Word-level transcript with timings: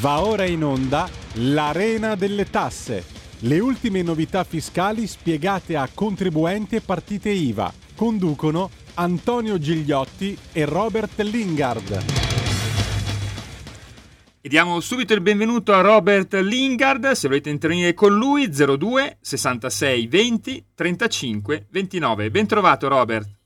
Va 0.00 0.22
ora 0.22 0.44
in 0.44 0.62
onda 0.62 1.08
l'Arena 1.34 2.14
delle 2.14 2.48
Tasse. 2.48 3.04
Le 3.40 3.58
ultime 3.58 4.02
novità 4.02 4.44
fiscali 4.44 5.08
spiegate 5.08 5.76
a 5.76 5.88
contribuenti 5.92 6.76
e 6.76 6.80
partite 6.80 7.30
IVA. 7.30 7.72
Conducono 7.96 8.70
Antonio 8.94 9.58
Gigliotti 9.58 10.38
e 10.52 10.64
Robert 10.66 11.20
Lingard. 11.22 12.04
E 14.40 14.48
diamo 14.48 14.78
subito 14.78 15.14
il 15.14 15.20
benvenuto 15.20 15.72
a 15.72 15.80
Robert 15.80 16.32
Lingard, 16.34 17.10
se 17.10 17.26
volete 17.26 17.50
intervenire 17.50 17.92
con 17.94 18.14
lui 18.14 18.48
02 18.48 19.18
66 19.20 20.06
20 20.06 20.64
35 20.76 21.66
29. 21.70 22.30
Ben 22.30 22.46
trovato 22.46 22.86
Robert. 22.86 23.37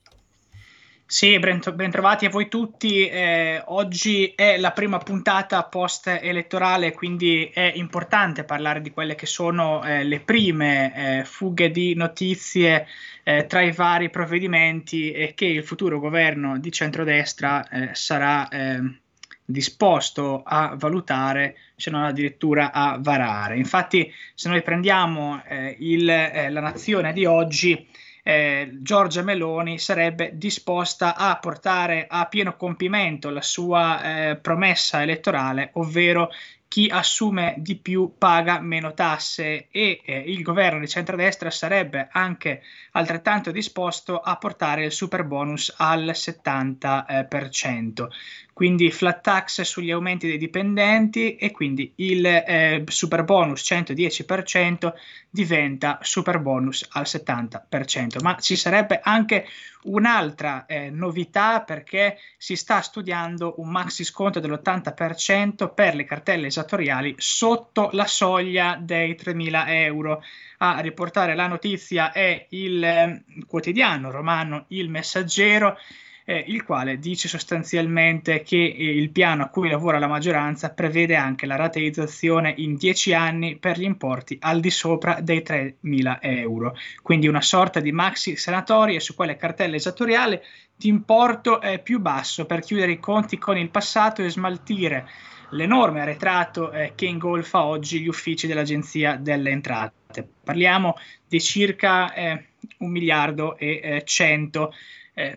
Sì, 1.04 1.38
ben, 1.38 1.60
trovati 1.90 2.24
a 2.24 2.30
voi 2.30 2.48
tutti. 2.48 3.06
Eh, 3.06 3.62
oggi 3.66 4.32
è 4.34 4.56
la 4.56 4.72
prima 4.72 4.96
puntata 4.96 5.62
post-elettorale, 5.64 6.92
quindi 6.92 7.50
è 7.52 7.70
importante 7.74 8.44
parlare 8.44 8.80
di 8.80 8.90
quelle 8.90 9.14
che 9.14 9.26
sono 9.26 9.84
eh, 9.84 10.04
le 10.04 10.20
prime 10.20 11.18
eh, 11.20 11.24
fughe 11.24 11.70
di 11.70 11.94
notizie 11.94 12.86
eh, 13.24 13.44
tra 13.46 13.60
i 13.60 13.72
vari 13.72 14.08
provvedimenti 14.08 15.12
e 15.12 15.34
che 15.34 15.44
il 15.44 15.64
futuro 15.64 16.00
governo 16.00 16.58
di 16.58 16.72
centrodestra 16.72 17.68
eh, 17.68 17.90
sarà 17.92 18.48
ehm, 18.48 18.98
disposto 19.44 20.42
a 20.42 20.74
valutare, 20.78 21.56
se 21.76 21.90
non 21.90 22.04
addirittura 22.04 22.72
a 22.72 22.96
varare. 22.98 23.58
Infatti, 23.58 24.10
se 24.34 24.48
noi 24.48 24.62
prendiamo 24.62 25.42
eh, 25.46 25.76
il, 25.78 26.06
la 26.06 26.60
nazione 26.60 27.12
di 27.12 27.26
oggi, 27.26 27.86
eh, 28.22 28.78
Giorgia 28.80 29.22
Meloni 29.22 29.78
sarebbe 29.78 30.32
disposta 30.34 31.16
a 31.16 31.36
portare 31.38 32.06
a 32.08 32.26
pieno 32.26 32.56
compimento 32.56 33.30
la 33.30 33.42
sua 33.42 34.02
eh, 34.30 34.36
promessa 34.36 35.02
elettorale, 35.02 35.70
ovvero 35.74 36.30
chi 36.72 36.88
assume 36.88 37.54
di 37.58 37.76
più 37.76 38.14
paga 38.16 38.58
meno 38.60 38.94
tasse 38.94 39.68
e 39.70 40.00
eh, 40.02 40.18
il 40.26 40.40
governo 40.42 40.80
di 40.80 40.88
centrodestra 40.88 41.50
sarebbe 41.50 42.08
anche 42.10 42.62
altrettanto 42.92 43.50
disposto 43.50 44.18
a 44.18 44.38
portare 44.38 44.86
il 44.86 44.92
super 44.92 45.24
bonus 45.24 45.74
al 45.76 46.04
70% 46.14 48.06
quindi 48.52 48.90
flat 48.90 49.22
tax 49.22 49.62
sugli 49.62 49.90
aumenti 49.90 50.26
dei 50.26 50.36
dipendenti 50.36 51.36
e 51.36 51.50
quindi 51.50 51.92
il 51.96 52.24
eh, 52.26 52.84
super 52.86 53.24
bonus 53.24 53.62
110% 53.62 54.92
diventa 55.30 55.98
super 56.02 56.38
bonus 56.38 56.86
al 56.90 57.04
70%. 57.06 58.22
Ma 58.22 58.36
ci 58.38 58.56
sarebbe 58.56 59.00
anche 59.02 59.46
un'altra 59.84 60.66
eh, 60.66 60.90
novità 60.90 61.62
perché 61.62 62.18
si 62.36 62.54
sta 62.54 62.82
studiando 62.82 63.54
un 63.56 63.70
maxi 63.70 64.04
sconto 64.04 64.38
dell'80% 64.38 65.72
per 65.74 65.94
le 65.94 66.04
cartelle 66.04 66.48
esattoriali 66.48 67.14
sotto 67.16 67.88
la 67.92 68.06
soglia 68.06 68.78
dei 68.80 69.16
3.000 69.18 69.64
euro. 69.68 70.22
A 70.58 70.78
riportare 70.80 71.34
la 71.34 71.46
notizia 71.46 72.12
è 72.12 72.46
il 72.50 72.84
eh, 72.84 73.24
quotidiano 73.46 74.10
romano 74.10 74.66
Il 74.68 74.90
Messaggero 74.90 75.78
eh, 76.24 76.44
il 76.48 76.64
quale 76.64 76.98
dice 76.98 77.28
sostanzialmente 77.28 78.42
che 78.42 78.56
eh, 78.56 78.96
il 78.96 79.10
piano 79.10 79.42
a 79.42 79.48
cui 79.48 79.68
lavora 79.68 79.98
la 79.98 80.06
maggioranza 80.06 80.70
prevede 80.70 81.16
anche 81.16 81.46
la 81.46 81.56
rateizzazione 81.56 82.54
in 82.58 82.76
10 82.76 83.14
anni 83.14 83.56
per 83.56 83.78
gli 83.78 83.84
importi 83.84 84.36
al 84.40 84.60
di 84.60 84.70
sopra 84.70 85.20
dei 85.20 85.42
3.000 85.44 86.18
euro, 86.20 86.76
quindi 87.02 87.26
una 87.26 87.42
sorta 87.42 87.80
di 87.80 87.92
maxi 87.92 88.36
sanatoria 88.36 89.00
su 89.00 89.14
quelle 89.14 89.36
cartelle 89.36 89.76
esattoriale 89.76 90.42
di 90.76 90.88
importo 90.88 91.60
eh, 91.60 91.78
più 91.78 92.00
basso 92.00 92.46
per 92.46 92.60
chiudere 92.60 92.92
i 92.92 93.00
conti 93.00 93.38
con 93.38 93.56
il 93.56 93.70
passato 93.70 94.22
e 94.22 94.30
smaltire 94.30 95.08
l'enorme 95.50 96.00
arretrato 96.00 96.72
eh, 96.72 96.92
che 96.94 97.06
ingolfa 97.06 97.64
oggi 97.64 98.00
gli 98.00 98.08
uffici 98.08 98.46
dell'Agenzia 98.46 99.16
delle 99.16 99.50
Entrate. 99.50 100.26
Parliamo 100.42 100.96
di 101.28 101.40
circa 101.40 102.12
eh, 102.14 102.46
un 102.78 102.90
miliardo 102.90 103.56
e 103.58 104.02
100 104.04 104.72
eh, 105.14 105.36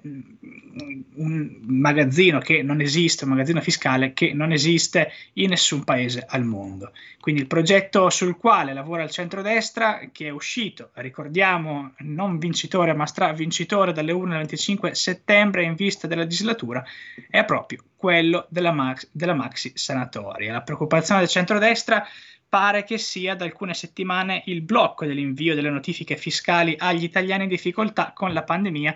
un 1.16 1.60
magazzino 1.62 2.40
che 2.40 2.62
non 2.62 2.82
esiste, 2.82 3.26
un 3.26 3.32
magazzino 3.32 3.62
fiscale 3.62 4.14
che 4.14 4.34
non 4.34 4.52
esiste 4.52 5.12
in 5.34 5.50
nessun 5.50 5.84
paese 5.84 6.26
al 6.28 6.44
mondo. 6.44 6.92
Quindi 7.20 7.42
il 7.42 7.48
progetto 7.48 8.10
sul 8.10 8.38
quale 8.38 8.74
lavora 8.74 9.04
il 9.04 9.10
centrodestra, 9.10 10.10
che 10.12 10.28
è 10.28 10.30
uscito, 10.30 10.92
ricordiamo, 10.94 11.94
non 12.00 12.38
vincitore 12.38 12.94
ma 12.94 13.06
stravincitore 13.06 13.92
dalle 13.92 14.12
1 14.12 14.32
al 14.32 14.38
25 14.40 14.96
settembre 14.96 15.64
in 15.64 15.76
vista 15.76 16.08
della 16.08 16.22
legislatura, 16.22 16.84
è 17.30 17.44
proprio 17.44 17.84
quello 17.96 18.46
della, 18.50 18.72
max, 18.72 19.10
della 19.12 19.34
maxi 19.34 19.72
sanatoria. 19.76 20.54
La 20.54 20.62
preoccupazione 20.62 21.22
del 21.22 21.30
centrodestra 21.30 22.06
pare 22.48 22.84
che 22.84 22.98
sia 22.98 23.36
da 23.36 23.44
alcune 23.44 23.74
settimane 23.74 24.44
il 24.46 24.62
blocco 24.62 25.06
dell'invio 25.06 25.56
delle 25.56 25.70
notifiche 25.70 26.16
fiscali 26.16 26.76
agli 26.78 27.04
italiani 27.04 27.44
in 27.44 27.50
difficoltà 27.50 28.14
con 28.14 28.32
la 28.32 28.44
pandemia 28.44 28.96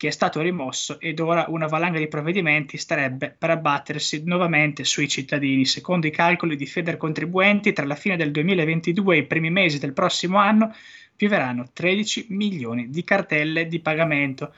che 0.00 0.08
è 0.08 0.12
stato 0.12 0.40
rimosso 0.40 0.98
ed 0.98 1.20
ora 1.20 1.44
una 1.48 1.66
valanga 1.66 1.98
di 1.98 2.08
provvedimenti 2.08 2.78
starebbe 2.78 3.36
per 3.36 3.50
abbattersi 3.50 4.22
nuovamente 4.24 4.82
sui 4.82 5.06
cittadini. 5.08 5.66
Secondo 5.66 6.06
i 6.06 6.10
calcoli 6.10 6.56
di 6.56 6.64
Federcontribuenti, 6.64 7.74
tra 7.74 7.84
la 7.84 7.96
fine 7.96 8.16
del 8.16 8.30
2022 8.30 9.14
e 9.14 9.18
i 9.18 9.26
primi 9.26 9.50
mesi 9.50 9.78
del 9.78 9.92
prossimo 9.92 10.38
anno 10.38 10.74
pioveranno 11.14 11.68
13 11.74 12.28
milioni 12.30 12.88
di 12.88 13.04
cartelle 13.04 13.66
di 13.66 13.78
pagamento. 13.80 14.54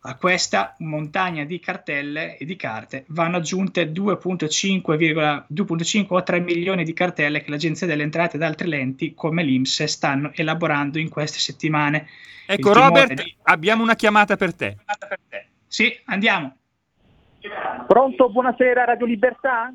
A 0.00 0.16
questa 0.16 0.76
montagna 0.78 1.44
di 1.44 1.58
cartelle 1.58 2.36
e 2.36 2.44
di 2.44 2.54
carte 2.54 3.04
vanno 3.08 3.38
aggiunte 3.38 3.90
2,5, 3.90 6.06
o 6.08 6.22
3 6.22 6.40
milioni 6.40 6.84
di 6.84 6.92
cartelle 6.92 7.42
che 7.42 7.50
l'Agenzia 7.50 7.86
delle 7.86 8.04
Entrate 8.04 8.36
ed 8.36 8.42
altre 8.42 8.68
lenti 8.68 9.12
come 9.14 9.42
l'Inps 9.42 9.82
stanno 9.84 10.30
elaborando 10.34 11.00
in 11.00 11.08
queste 11.08 11.40
settimane. 11.40 12.06
Ecco 12.46 12.72
Robert, 12.72 13.12
di... 13.12 13.34
abbiamo 13.42 13.82
una 13.82 13.96
chiamata 13.96 14.36
per 14.36 14.54
te. 14.54 14.76
Sì, 15.66 15.98
andiamo. 16.04 16.56
Pronto, 17.88 18.30
buonasera 18.30 18.84
Radio 18.84 19.04
Libertà? 19.04 19.74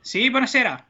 Sì, 0.00 0.28
buonasera. 0.28 0.86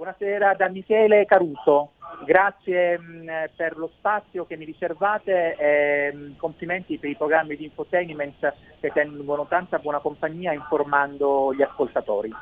Buonasera 0.00 0.54
da 0.54 0.70
Michele 0.70 1.26
Caruso 1.26 1.92
grazie 2.24 2.98
mh, 2.98 3.50
per 3.54 3.76
lo 3.76 3.90
spazio 3.98 4.46
che 4.46 4.56
mi 4.56 4.64
riservate 4.64 5.54
e 5.56 6.10
mh, 6.10 6.36
complimenti 6.38 6.96
per 6.96 7.10
i 7.10 7.16
programmi 7.16 7.54
di 7.54 7.64
infotainment 7.64 8.54
che 8.80 8.90
tengono 8.94 9.44
tanta 9.46 9.78
buona 9.78 9.98
compagnia 9.98 10.54
informando 10.54 11.52
gli 11.52 11.60
ascoltatori. 11.60 12.32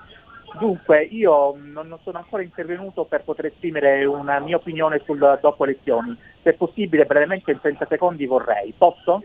Dunque, 0.56 1.02
io 1.02 1.56
non 1.60 1.98
sono 2.04 2.18
ancora 2.18 2.42
intervenuto 2.42 3.06
per 3.06 3.24
poter 3.24 3.46
esprimere 3.46 4.04
una 4.04 4.38
mia 4.38 4.54
opinione 4.54 5.02
sul 5.04 5.18
dopo 5.40 5.64
elezioni. 5.64 6.16
Se 6.44 6.52
possibile, 6.52 7.06
brevemente 7.06 7.50
in 7.50 7.60
30 7.60 7.86
secondi 7.88 8.24
vorrei. 8.24 8.72
Posso? 8.78 9.24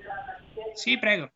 Sì, 0.73 0.97
prego. 0.97 1.29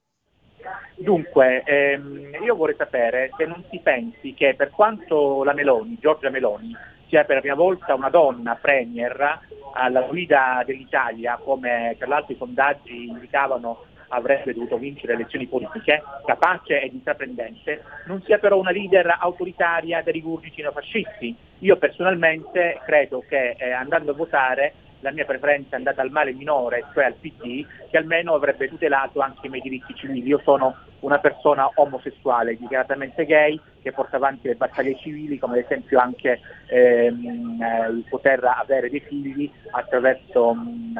Dunque, 0.95 1.63
ehm, 1.63 2.44
io 2.44 2.55
vorrei 2.55 2.75
sapere 2.75 3.29
se 3.38 3.45
non 3.45 3.63
si 3.69 3.79
pensi 3.79 4.33
che 4.33 4.55
per 4.55 4.72
quanto 4.72 5.44
la 5.44 5.53
Meloni, 5.53 5.97
Giorgia 6.00 6.29
Meloni, 6.29 6.75
sia 7.07 7.23
per 7.23 7.35
la 7.35 7.41
prima 7.41 7.55
volta 7.55 7.94
una 7.94 8.09
donna 8.09 8.57
premier 8.59 9.39
alla 9.73 10.01
guida 10.01 10.63
dell'Italia, 10.66 11.39
come 11.41 11.95
per 11.97 12.07
l'altro 12.07 12.33
i 12.33 12.38
sondaggi 12.38 13.07
indicavano 13.07 13.85
avrebbe 14.09 14.53
dovuto 14.53 14.78
vincere 14.78 15.13
le 15.13 15.19
elezioni 15.19 15.47
politiche, 15.47 16.01
capace 16.25 16.81
ed 16.81 16.94
intraprendente, 16.94 17.84
non 18.05 18.22
sia 18.23 18.38
però 18.38 18.57
una 18.57 18.72
leader 18.72 19.17
autoritaria 19.19 20.01
dei 20.01 20.13
rigurgiti 20.13 20.61
neofascisti. 20.61 21.35
Io 21.59 21.75
personalmente 21.78 22.79
credo 22.85 23.23
che 23.28 23.55
eh, 23.57 23.72
andando 23.72 24.11
a 24.11 24.16
votare 24.16 24.73
la 25.02 25.12
mia 25.12 25.25
preferenza 25.25 25.75
è 25.75 25.78
andata 25.78 26.02
al 26.02 26.12
male 26.12 26.34
minore, 26.34 26.85
cioè 26.94 27.06
al 27.06 27.16
PD, 27.16 27.66
che 27.90 27.97
almeno 27.97 28.34
avrebbe 28.34 28.68
tutelato 28.68 29.19
anche 29.19 29.47
i 29.47 29.50
miei 29.50 29.62
diritti 29.62 29.94
civili. 29.96 30.28
Io 30.28 30.41
sono 30.44 30.76
una 30.99 31.20
persona 31.20 31.70
omosessuale, 31.76 32.58
dichiaratamente 32.58 33.26
gay, 33.26 33.59
che 33.82 33.91
porta 33.91 34.17
avanti 34.17 34.47
le 34.47 34.55
battaglie 34.55 34.97
civili, 34.97 35.38
come 35.38 35.59
ad 35.59 35.66
esempio 35.66 35.99
anche 35.99 36.40
ehm, 36.67 37.61
eh, 37.61 38.09
poter 38.09 38.44
avere 38.44 38.90
dei 38.90 38.99
figli 39.02 39.49
attraverso 39.72 40.53
mh, 40.53 40.99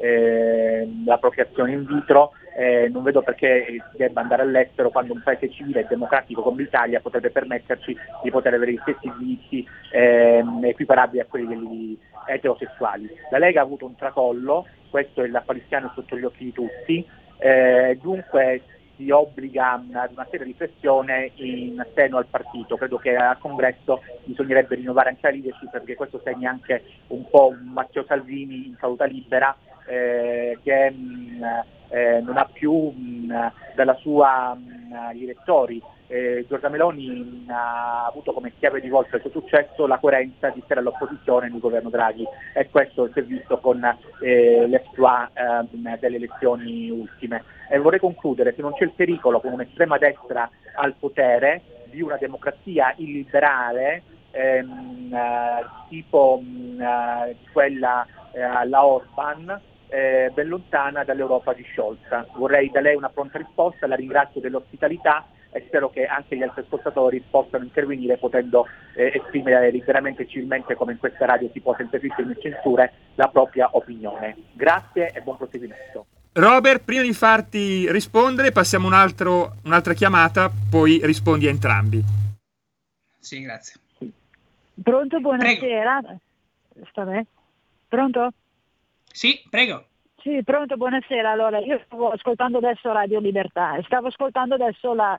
eh, 0.00 0.88
la 1.04 1.18
procreazione 1.18 1.72
in 1.72 1.84
vitro. 1.86 2.32
Eh, 2.58 2.88
non 2.88 3.04
vedo 3.04 3.22
perché 3.22 3.80
debba 3.92 4.20
andare 4.20 4.42
all'estero 4.42 4.90
quando 4.90 5.12
un 5.12 5.22
paese 5.22 5.48
civile 5.48 5.82
e 5.82 5.86
democratico 5.88 6.42
come 6.42 6.62
l'Italia 6.62 6.98
potrebbe 6.98 7.30
permetterci 7.30 7.96
di 8.20 8.30
poter 8.32 8.54
avere 8.54 8.72
gli 8.72 8.80
stessi 8.82 9.12
diritti 9.16 9.64
ehm, 9.92 10.64
equiparabili 10.64 11.20
a 11.20 11.26
quelli 11.26 11.96
eterosessuali. 12.26 13.08
La 13.30 13.38
Lega 13.38 13.60
ha 13.60 13.62
avuto 13.62 13.86
un 13.86 13.94
tracollo, 13.94 14.66
questo 14.90 15.22
è 15.22 15.28
l'apparizione 15.28 15.92
sotto 15.94 16.18
gli 16.18 16.24
occhi 16.24 16.44
di 16.46 16.52
tutti, 16.52 17.06
eh, 17.38 17.96
dunque 18.02 18.62
si 18.96 19.08
obbliga 19.10 19.74
ad 19.74 20.10
una 20.10 20.26
seria 20.28 20.46
riflessione 20.46 21.30
in 21.36 21.80
seno 21.94 22.16
al 22.16 22.26
partito. 22.26 22.76
Credo 22.76 22.96
che 22.96 23.14
al 23.14 23.38
congresso 23.38 24.02
bisognerebbe 24.24 24.74
rinnovare 24.74 25.10
anche 25.10 25.20
la 25.22 25.30
leadership 25.30 25.70
perché 25.70 25.94
questo 25.94 26.20
segna 26.24 26.50
anche 26.50 26.82
un 27.06 27.22
po' 27.30 27.50
un 27.50 27.70
Matteo 27.72 28.04
Salvini 28.04 28.66
in 28.66 28.76
saluta 28.80 29.04
libera 29.04 29.56
eh, 29.86 30.58
che 30.64 30.90
mh, 30.90 31.76
eh, 31.88 32.20
non 32.20 32.36
ha 32.36 32.48
più 32.50 32.72
mh, 32.72 33.52
dalla 33.74 33.94
sua 33.96 34.54
mh, 34.54 35.12
gli 35.14 35.24
elettori. 35.24 35.82
Eh, 36.10 36.46
Giorgia 36.48 36.70
Meloni 36.70 37.44
ha 37.48 38.06
avuto 38.06 38.32
come 38.32 38.52
chiave 38.58 38.80
di 38.80 38.88
volta 38.88 39.16
il 39.16 39.22
suo 39.22 39.30
successo 39.30 39.86
la 39.86 39.98
coerenza 39.98 40.48
di 40.48 40.60
essere 40.62 40.80
all'opposizione 40.80 41.50
nel 41.50 41.60
governo 41.60 41.90
Draghi 41.90 42.24
e 42.54 42.70
questo 42.70 43.10
si 43.12 43.18
è 43.18 43.22
visto 43.22 43.58
con 43.58 43.84
eh, 44.22 44.66
l'exploit 44.66 45.30
eh, 45.34 45.98
delle 45.98 46.16
elezioni 46.16 46.88
ultime. 46.88 47.44
E 47.70 47.78
vorrei 47.78 48.00
concludere, 48.00 48.54
se 48.54 48.62
non 48.62 48.72
c'è 48.72 48.84
il 48.84 48.92
pericolo 48.92 49.40
con 49.40 49.52
un'estrema 49.52 49.98
destra 49.98 50.48
al 50.76 50.94
potere 50.98 51.62
di 51.90 52.00
una 52.00 52.16
democrazia 52.16 52.94
illiberale 52.96 54.02
ehm, 54.30 55.12
eh, 55.12 55.66
tipo 55.88 56.40
mh, 56.42 56.80
eh, 56.80 57.36
quella 57.52 58.06
eh, 58.32 58.42
alla 58.42 58.84
Orban, 58.84 59.60
eh, 59.88 60.30
ben 60.32 60.48
lontana 60.48 61.04
dall'Europa 61.04 61.52
di 61.52 61.62
Sciolza. 61.62 62.26
Vorrei 62.34 62.70
da 62.70 62.80
lei 62.80 62.96
una 62.96 63.08
pronta 63.08 63.38
risposta, 63.38 63.86
la 63.86 63.96
ringrazio 63.96 64.40
dell'ospitalità 64.40 65.26
e 65.50 65.64
spero 65.66 65.90
che 65.90 66.04
anche 66.04 66.36
gli 66.36 66.42
altri 66.42 66.62
ascoltatori 66.62 67.24
possano 67.28 67.64
intervenire 67.64 68.18
potendo 68.18 68.66
eh, 68.94 69.12
esprimere 69.14 69.70
liberamente 69.70 70.22
e 70.22 70.28
civilmente 70.28 70.74
come 70.74 70.92
in 70.92 70.98
questa 70.98 71.24
radio 71.24 71.48
si 71.52 71.60
può 71.60 71.74
senza 71.76 71.98
filtri 71.98 72.24
né 72.24 72.36
censure 72.38 72.92
la 73.14 73.28
propria 73.28 73.68
opinione. 73.72 74.36
Grazie 74.52 75.10
e 75.12 75.20
buon 75.22 75.36
proseguimento. 75.36 76.06
Robert, 76.32 76.84
prima 76.84 77.02
di 77.02 77.12
farti 77.12 77.90
rispondere 77.90 78.52
passiamo 78.52 78.86
un 78.86 78.92
altro, 78.92 79.56
un'altra 79.64 79.94
chiamata, 79.94 80.50
poi 80.70 81.00
rispondi 81.02 81.46
a 81.46 81.50
entrambi. 81.50 82.00
Sì, 83.18 83.40
grazie. 83.40 83.80
Pronto, 84.80 85.18
buonasera. 85.18 86.00
Sta 86.90 87.04
bene? 87.04 87.26
Pronto? 87.88 88.32
Sì, 89.12 89.40
prego. 89.48 89.84
Sì, 90.20 90.42
pronto, 90.42 90.76
buonasera. 90.76 91.30
Allora, 91.30 91.58
io 91.58 91.80
stavo 91.86 92.10
ascoltando 92.10 92.58
adesso 92.58 92.92
Radio 92.92 93.20
Libertà 93.20 93.76
e 93.76 93.82
stavo 93.84 94.08
ascoltando 94.08 94.54
adesso 94.54 94.94
la 94.94 95.18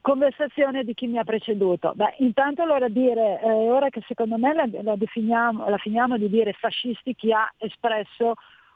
conversazione 0.00 0.84
di 0.84 0.94
chi 0.94 1.06
mi 1.06 1.18
ha 1.18 1.24
preceduto. 1.24 1.92
Beh, 1.94 2.14
intanto 2.18 2.62
allora 2.62 2.88
dire, 2.88 3.40
eh, 3.42 3.48
ora 3.48 3.88
che 3.88 4.02
secondo 4.06 4.36
me 4.36 4.54
la, 4.54 4.68
la, 4.82 4.96
definiamo, 4.96 5.68
la 5.68 5.78
finiamo 5.78 6.18
di 6.18 6.28
dire 6.28 6.52
fascisti 6.52 7.14
chi 7.14 7.32
ha 7.32 7.50
espresso 7.58 8.34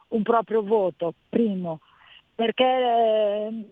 un 0.09 0.23
proprio 0.23 0.63
voto, 0.63 1.15
primo 1.29 1.81
perché 2.35 2.65
eh, 2.65 3.67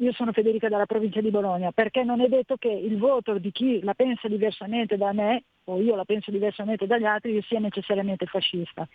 io 0.00 0.12
sono 0.12 0.32
Federica 0.32 0.68
dalla 0.68 0.86
provincia 0.86 1.20
di 1.20 1.30
Bologna, 1.30 1.70
perché 1.72 2.02
non 2.02 2.20
è 2.20 2.28
detto 2.28 2.56
che 2.56 2.68
il 2.68 2.98
voto 2.98 3.38
di 3.38 3.52
chi 3.52 3.80
la 3.82 3.94
pensa 3.94 4.28
diversamente 4.28 4.96
da 4.96 5.12
me 5.12 5.44
o 5.64 5.80
io 5.80 5.94
la 5.94 6.04
penso 6.04 6.30
diversamente 6.30 6.86
dagli 6.86 7.04
altri 7.04 7.40
sia 7.48 7.60
necessariamente 7.60 8.26
fascista. 8.26 8.86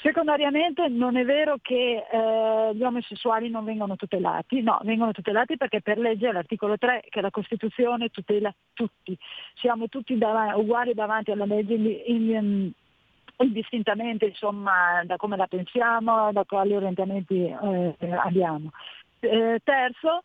Secondariamente 0.00 0.86
non 0.88 1.16
è 1.16 1.24
vero 1.24 1.56
che 1.60 2.06
eh, 2.08 2.70
gli 2.72 2.82
omosessuali 2.82 3.50
non 3.50 3.64
vengono 3.64 3.96
tutelati, 3.96 4.62
no, 4.62 4.78
vengono 4.84 5.10
tutelati 5.10 5.56
perché 5.56 5.80
per 5.80 5.98
legge 5.98 6.30
l'articolo 6.30 6.78
3 6.78 7.06
che 7.08 7.20
la 7.20 7.30
Costituzione 7.30 8.08
tutela 8.10 8.54
tutti, 8.74 9.18
siamo 9.54 9.88
tutti 9.88 10.16
dav- 10.16 10.56
uguali 10.56 10.94
davanti 10.94 11.32
alla 11.32 11.46
legge 11.46 11.74
in, 11.74 11.86
in, 12.06 12.30
in 12.30 12.72
indistintamente 13.38 14.26
insomma, 14.26 15.02
da 15.04 15.16
come 15.16 15.36
la 15.36 15.46
pensiamo, 15.46 16.32
da 16.32 16.44
quali 16.44 16.74
orientamenti 16.74 17.44
eh, 17.46 17.94
abbiamo. 18.22 18.70
Eh, 19.20 19.60
terzo, 19.64 20.22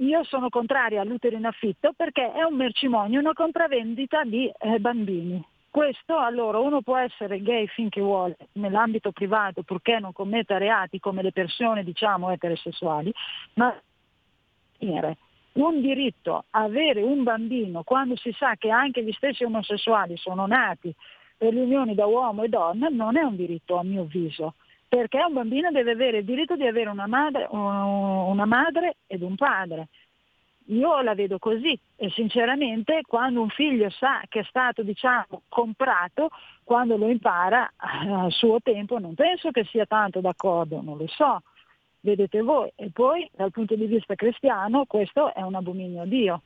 io 0.00 0.24
sono 0.24 0.48
contraria 0.48 1.00
all'utero 1.00 1.36
in 1.36 1.44
affitto 1.44 1.92
perché 1.92 2.32
è 2.32 2.42
un 2.42 2.54
mercimonio, 2.54 3.20
una 3.20 3.32
compravendita 3.32 4.24
di 4.24 4.50
eh, 4.58 4.78
bambini. 4.78 5.44
Questo 5.74 6.16
allora 6.16 6.60
uno 6.60 6.82
può 6.82 6.96
essere 6.96 7.42
gay 7.42 7.66
finché 7.66 8.00
vuole 8.00 8.36
nell'ambito 8.52 9.10
privato 9.10 9.64
purché 9.64 9.98
non 9.98 10.12
commetta 10.12 10.56
reati 10.56 11.00
come 11.00 11.20
le 11.20 11.32
persone 11.32 11.82
diciamo 11.82 12.30
eterosessuali, 12.30 13.12
ma 13.54 13.76
un 14.78 15.80
diritto 15.80 16.44
a 16.50 16.62
avere 16.62 17.02
un 17.02 17.24
bambino 17.24 17.82
quando 17.82 18.14
si 18.14 18.30
sa 18.38 18.54
che 18.54 18.70
anche 18.70 19.02
gli 19.02 19.10
stessi 19.14 19.42
omosessuali 19.42 20.16
sono 20.16 20.46
nati 20.46 20.94
per 21.36 21.52
le 21.52 21.62
unioni 21.62 21.96
da 21.96 22.06
uomo 22.06 22.44
e 22.44 22.48
donna 22.48 22.86
non 22.88 23.16
è 23.16 23.22
un 23.22 23.34
diritto 23.34 23.76
a 23.76 23.82
mio 23.82 24.02
avviso, 24.02 24.54
perché 24.86 25.24
un 25.26 25.32
bambino 25.32 25.72
deve 25.72 25.90
avere 25.90 26.18
il 26.18 26.24
diritto 26.24 26.54
di 26.54 26.68
avere 26.68 26.88
una 26.88 27.08
madre, 27.08 27.48
una 27.50 28.44
madre 28.44 28.98
ed 29.08 29.22
un 29.22 29.34
padre. 29.34 29.88
Io 30.68 31.02
la 31.02 31.14
vedo 31.14 31.38
così 31.38 31.78
e 31.96 32.10
sinceramente 32.10 33.02
quando 33.06 33.42
un 33.42 33.50
figlio 33.50 33.90
sa 33.90 34.22
che 34.28 34.40
è 34.40 34.44
stato 34.44 34.82
diciamo, 34.82 35.42
comprato, 35.48 36.30
quando 36.62 36.96
lo 36.96 37.10
impara 37.10 37.70
al 37.76 38.32
suo 38.32 38.60
tempo 38.62 38.98
non 38.98 39.14
penso 39.14 39.50
che 39.50 39.64
sia 39.64 39.84
tanto 39.84 40.20
d'accordo, 40.20 40.80
non 40.80 40.96
lo 40.96 41.06
so, 41.08 41.42
vedete 42.00 42.40
voi. 42.40 42.70
E 42.76 42.90
poi 42.90 43.28
dal 43.34 43.50
punto 43.50 43.74
di 43.74 43.84
vista 43.84 44.14
cristiano 44.14 44.84
questo 44.86 45.34
è 45.34 45.42
un 45.42 45.54
abominio 45.54 46.02
a 46.02 46.06
Dio. 46.06 46.42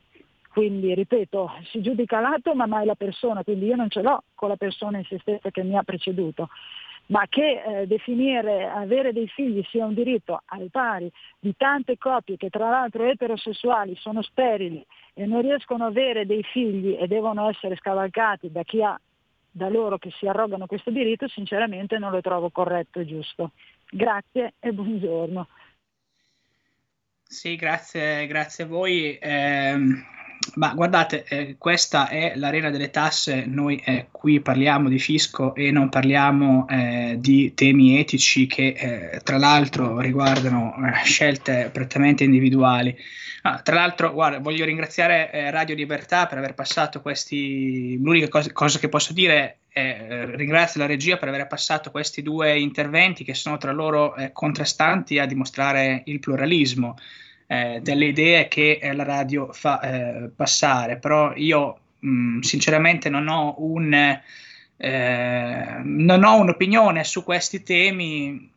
Quindi, 0.51 0.93
ripeto, 0.95 1.53
si 1.71 1.81
giudica 1.81 2.19
l'atto 2.19 2.55
ma 2.55 2.67
mai 2.67 2.85
la 2.85 2.97
persona, 2.97 3.45
quindi 3.45 3.67
io 3.67 3.77
non 3.77 3.91
ce 3.91 4.03
l'ho 4.03 4.25
con 4.35 4.49
la 4.49 4.57
persona 4.57 4.99
in 4.99 5.05
se 5.05 5.19
stessa 5.21 5.51
che 5.51 5.63
mi 5.63 5.77
ha 5.77 5.85
preceduto. 5.85 6.49
Ma 7.09 7.27
che 7.27 7.63
eh, 7.63 7.87
definire 7.87 8.69
avere 8.69 9.13
dei 9.13 9.29
figli 9.29 9.65
sia 9.71 9.87
un 9.87 9.95
diritto 9.95 10.43
al 10.45 10.69
pari 10.71 11.11
di 11.39 11.55
tante 11.57 11.97
coppie 11.97 12.37
che 12.37 12.51
tra 12.51 12.69
l'altro 12.69 13.05
eterosessuali 13.05 13.97
sono 13.97 14.21
sterili 14.21 14.85
e 15.15 15.25
non 15.25 15.41
riescono 15.41 15.87
ad 15.87 15.97
avere 15.97 16.27
dei 16.27 16.43
figli 16.43 16.97
e 17.01 17.07
devono 17.07 17.49
essere 17.49 17.77
scavalcati 17.77 18.53
da 18.53 18.63
chi 18.63 18.83
ha 18.83 19.01
da 19.51 19.69
loro 19.69 19.99
che 19.99 20.11
si 20.19 20.27
arrogano 20.27 20.67
questo 20.67 20.91
diritto, 20.91 21.27
sinceramente 21.29 21.99
non 21.99 22.13
lo 22.13 22.21
trovo 22.21 22.51
corretto 22.51 23.01
e 23.01 23.07
giusto. 23.07 23.53
Grazie 23.91 24.55
e 24.61 24.73
buongiorno. 24.73 25.49
Sì, 27.25 27.57
grazie, 27.57 28.27
grazie 28.27 28.65
a 28.65 28.67
voi. 28.67 29.19
Eh, 29.19 29.77
ma 30.55 30.73
guardate, 30.75 31.25
eh, 31.29 31.57
questa 31.59 32.09
è 32.09 32.33
l'arena 32.37 32.71
delle 32.71 32.91
tasse, 32.91 33.45
noi 33.47 33.81
eh, 33.85 34.09
qui 34.11 34.41
parliamo 34.41 34.89
di 34.89 34.99
fisco 34.99 35.55
e 35.55 35.71
non 35.71 35.89
parliamo 35.89 36.67
eh, 36.69 37.17
di 37.19 37.55
temi 37.55 37.99
etici 37.99 38.47
che 38.47 38.69
eh, 38.69 39.21
tra 39.23 39.39
l'altro 39.39 40.01
riguardano 40.01 40.75
eh, 40.77 41.05
scelte 41.05 41.71
prettamente 41.73 42.25
individuali. 42.25 42.97
Ah, 43.43 43.61
tra 43.61 43.77
l'altro, 43.77 44.13
guarda, 44.13 44.39
voglio 44.39 44.65
ringraziare 44.65 45.31
eh, 45.31 45.51
Radio 45.51 45.75
Libertà 45.75 46.27
per 46.27 46.39
aver 46.39 46.55
passato 46.55 47.01
questi, 47.01 47.97
l'unica 48.01 48.29
cosa, 48.29 48.53
cosa 48.53 48.79
che 48.79 48.89
posso 48.89 49.13
dire 49.13 49.59
è 49.69 50.25
ringrazio 50.35 50.81
la 50.81 50.87
regia 50.87 51.19
per 51.19 51.29
aver 51.29 51.47
passato 51.47 51.93
questi 51.93 52.21
due 52.21 52.59
interventi 52.59 53.23
che 53.23 53.35
sono 53.35 53.59
tra 53.59 53.71
loro 53.71 54.13
contrastanti 54.33 55.21
a 55.21 55.27
dimostrare 55.27 56.03
il 56.07 56.19
pluralismo 56.19 56.97
eh, 57.51 57.81
delle 57.83 58.05
idee 58.05 58.47
che 58.47 58.79
eh, 58.81 58.93
la 58.93 59.05
radio 59.05 59.51
fa 59.53 59.81
eh, 59.81 60.29
passare, 60.29 60.99
però 60.99 61.33
io 61.35 61.79
mh, 61.99 62.11
mm, 62.11 62.41
sinceramente 62.41 63.09
non 63.09 63.27
ho, 63.27 63.55
un, 63.59 64.21
eh, 64.77 65.81
non 65.83 66.25
ho 66.25 66.41
un'opinione 66.41 67.03
su 67.05 67.25
questi 67.25 67.63
temi 67.63 68.51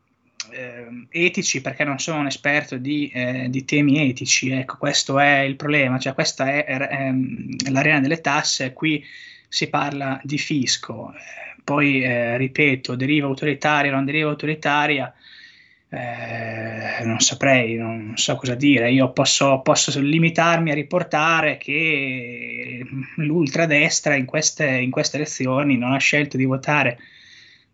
eh, 0.52 1.08
etici 1.10 1.62
perché 1.62 1.86
non 1.86 2.00
sono 2.00 2.20
un 2.20 2.26
esperto 2.26 2.76
di, 2.78 3.10
eh, 3.14 3.48
di, 3.50 3.64
temi 3.64 4.10
etici, 4.10 4.52
ecco 4.52 4.76
questo 4.78 5.20
è 5.20 5.40
il 5.40 5.56
problema, 5.56 5.98
cioè 5.98 6.14
questa 6.14 6.52
è, 6.52 6.66
è, 6.66 6.78
è 6.78 7.70
l'arena 7.70 8.02
delle 8.02 8.20
tasse, 8.20 8.74
qui 8.74 9.02
si 9.48 9.70
parla 9.70 10.20
di 10.22 10.38
fisco, 10.38 11.14
poi 11.64 12.38
ripeto, 12.38 12.96
deriva 12.96 13.28
autoritaria, 13.28 13.92
non 13.92 14.04
deriva 14.04 14.30
autoritaria, 14.30 15.14
eh, 15.94 17.04
non 17.04 17.20
saprei, 17.20 17.76
non 17.76 18.14
so 18.16 18.38
cosa 18.38 18.56
dire. 18.56 18.92
Io 18.92 19.12
posso, 19.12 19.60
posso, 19.62 20.00
limitarmi 20.00 20.72
a 20.72 20.74
riportare 20.74 21.58
che 21.58 22.86
l'ultradestra 23.18 24.16
in 24.16 24.26
queste, 24.26 24.68
in 24.68 24.90
queste 24.90 25.18
elezioni 25.18 25.78
non 25.78 25.92
ha 25.92 25.98
scelto 25.98 26.38
di 26.38 26.46
votare 26.46 26.98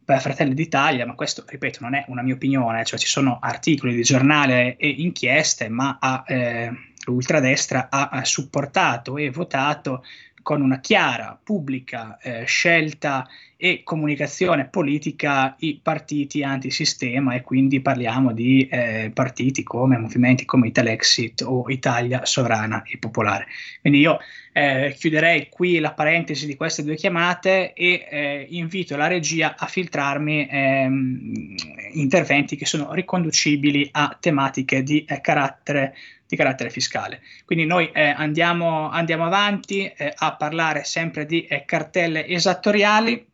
per 0.04 0.20
Fratelli 0.22 0.56
d'Italia, 0.56 1.06
ma 1.06 1.14
questo, 1.14 1.44
ripeto, 1.46 1.80
non 1.82 1.94
è 1.94 2.06
una 2.08 2.24
mia 2.24 2.34
opinione, 2.34 2.84
cioè 2.86 2.98
ci 2.98 3.08
sono 3.08 3.38
articoli 3.40 3.94
di 3.94 4.02
giornale 4.02 4.78
e 4.78 4.88
inchieste, 4.88 5.70
ma 5.70 5.98
ha, 6.00 6.24
eh, 6.26 6.72
l'ultradestra 7.06 7.90
ha, 7.92 8.10
ha 8.10 8.26
supportato 8.26 9.18
e 9.18 9.30
votato 9.30 10.04
con 10.42 10.62
una 10.62 10.80
chiara, 10.80 11.38
pubblica 11.44 12.18
eh, 12.20 12.46
scelta 12.46 13.28
e 13.58 13.82
comunicazione 13.84 14.68
politica 14.68 15.56
i 15.60 15.80
partiti 15.82 16.44
antisistema 16.44 17.34
e 17.34 17.42
quindi 17.42 17.82
parliamo 17.82 18.32
di 18.32 18.68
eh, 18.68 19.10
partiti 19.12 19.64
come 19.64 19.98
movimenti 19.98 20.46
come 20.46 20.68
Italexit 20.68 21.42
o 21.42 21.68
Italia 21.70 22.24
Sovrana 22.24 22.84
e 22.84 23.00
Popolare. 23.00 23.48
Quindi 23.82 24.00
io 24.00 24.20
eh, 24.54 24.96
chiuderei 24.98 25.50
qui 25.50 25.80
la 25.80 25.94
parentesi 25.94 26.46
di 26.46 26.56
queste 26.56 26.84
due 26.84 26.96
chiamate 26.96 27.74
e 27.74 28.08
eh, 28.10 28.46
invito 28.50 28.96
la 28.96 29.08
regia 29.08 29.56
a 29.58 29.66
filtrarmi 29.66 30.48
ehm, 30.50 31.56
interventi 31.94 32.56
che 32.56 32.66
sono 32.66 32.94
riconducibili 32.94 33.90
a 33.92 34.16
tematiche 34.20 34.84
di 34.84 35.04
eh, 35.04 35.20
carattere 35.20 35.96
di 36.28 36.36
carattere 36.36 36.70
fiscale. 36.70 37.22
Quindi 37.46 37.66
noi 37.66 37.90
eh, 37.94 38.10
andiamo, 38.10 38.90
andiamo, 38.90 39.26
avanti 39.26 39.86
eh, 39.86 40.14
a 40.14 40.36
parlare 40.36 40.84
sempre 40.84 41.26
di 41.26 41.46
eh, 41.46 41.64
cartelle 41.66 42.28
esattoriali 42.28 43.26